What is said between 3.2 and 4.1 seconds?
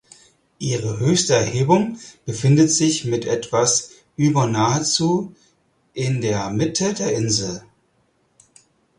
etwas